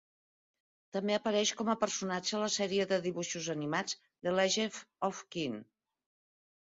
[0.95, 4.81] També apareix com a personatge a la sèrie de dibuixos animats "The Legend
[5.11, 5.61] of Qin".